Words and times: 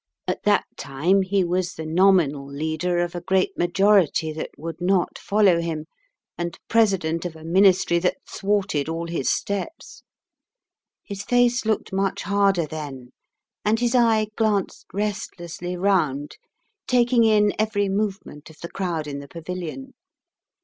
At 0.27 0.41
that 0.45 0.65
time 0.77 1.21
he 1.21 1.43
was 1.43 1.75
the 1.75 1.85
nominal 1.85 2.47
leader 2.51 2.97
of 2.97 3.13
a 3.13 3.21
great 3.21 3.55
majority 3.55 4.31
that 4.33 4.49
would 4.57 4.81
not 4.81 5.19
follow 5.19 5.61
him, 5.61 5.85
and 6.39 6.57
president 6.67 7.23
of 7.23 7.35
a 7.35 7.43
Ministry 7.43 7.99
that 7.99 8.17
thwarted 8.27 8.89
all 8.89 9.05
his 9.07 9.29
steps. 9.29 10.01
His 11.03 11.21
face 11.21 11.67
looked 11.67 11.93
much 11.93 12.23
harder 12.23 12.65
then, 12.65 13.09
and 13.63 13.79
his 13.79 13.93
eye 13.93 14.29
glanced 14.35 14.87
restlessly 14.91 15.77
round, 15.77 16.37
taking 16.87 17.23
in 17.23 17.53
every 17.59 17.87
movement 17.87 18.49
of 18.49 18.57
the 18.59 18.71
crowd 18.71 19.05
in 19.05 19.19
the 19.19 19.27
pavilion. 19.27 19.93